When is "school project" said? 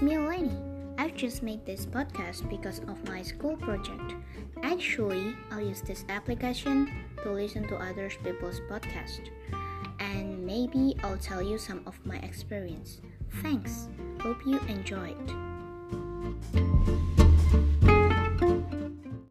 3.20-4.14